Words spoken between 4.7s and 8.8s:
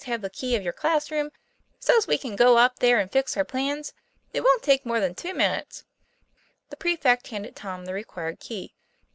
more than two minutes." The prefect handed Tom the required key.